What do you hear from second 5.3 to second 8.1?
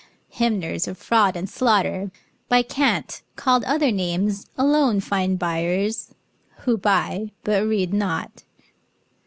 buyers Who buy, but read